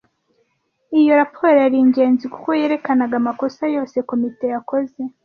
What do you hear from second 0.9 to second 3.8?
Iyo raporo yari ingenzi kuko yerekanaga amakosa